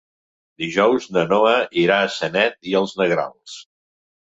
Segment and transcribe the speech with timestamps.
[0.63, 1.51] Dijous na Noa
[1.83, 3.63] irà a Sanet i els Negrals.